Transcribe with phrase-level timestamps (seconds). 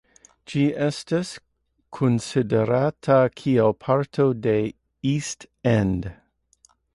[0.51, 1.33] Ĝi estas
[1.97, 4.57] konsiderata kiel parto de
[5.13, 6.11] East End.